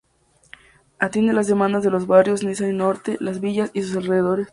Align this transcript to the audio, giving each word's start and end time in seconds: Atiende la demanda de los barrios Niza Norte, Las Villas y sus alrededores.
Atiende 0.97 1.31
la 1.31 1.43
demanda 1.43 1.79
de 1.79 1.91
los 1.91 2.07
barrios 2.07 2.43
Niza 2.43 2.65
Norte, 2.65 3.17
Las 3.19 3.39
Villas 3.39 3.69
y 3.75 3.83
sus 3.83 3.97
alrededores. 3.97 4.47